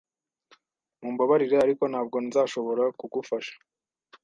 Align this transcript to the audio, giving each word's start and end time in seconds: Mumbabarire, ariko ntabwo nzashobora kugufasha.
Mumbabarire, 1.01 1.57
ariko 1.59 1.83
ntabwo 1.91 2.15
nzashobora 2.25 2.83
kugufasha. 2.99 3.53